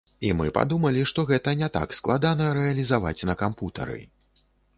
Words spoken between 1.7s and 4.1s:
так складана рэалізаваць на кампутары!